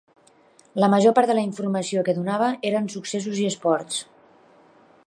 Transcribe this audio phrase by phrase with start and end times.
[0.83, 4.03] La major part de la informació que donava eren successos i esports.